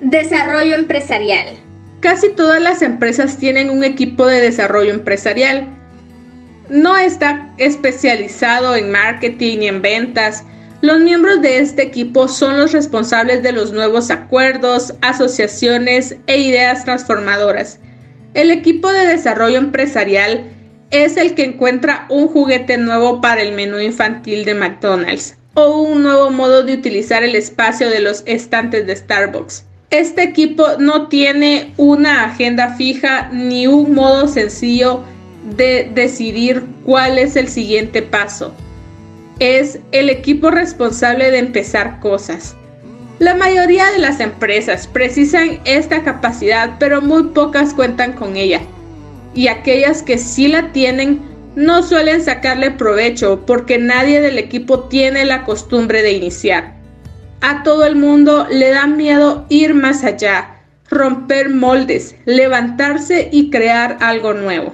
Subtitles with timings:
[0.00, 1.46] Desarrollo empresarial.
[2.00, 5.68] Casi todas las empresas tienen un equipo de desarrollo empresarial.
[6.68, 10.44] No está especializado en marketing y en ventas.
[10.82, 16.84] Los miembros de este equipo son los responsables de los nuevos acuerdos, asociaciones e ideas
[16.84, 17.78] transformadoras.
[18.34, 20.44] El equipo de desarrollo empresarial
[20.90, 26.02] es el que encuentra un juguete nuevo para el menú infantil de McDonald's o un
[26.02, 29.64] nuevo modo de utilizar el espacio de los estantes de Starbucks.
[29.90, 35.02] Este equipo no tiene una agenda fija ni un modo sencillo
[35.56, 38.52] de decidir cuál es el siguiente paso.
[39.38, 42.56] Es el equipo responsable de empezar cosas.
[43.20, 48.60] La mayoría de las empresas precisan esta capacidad, pero muy pocas cuentan con ella.
[49.34, 51.20] Y aquellas que sí la tienen
[51.54, 56.75] no suelen sacarle provecho porque nadie del equipo tiene la costumbre de iniciar.
[57.40, 60.56] A todo el mundo le da miedo ir más allá,
[60.90, 64.72] romper moldes, levantarse y crear algo nuevo.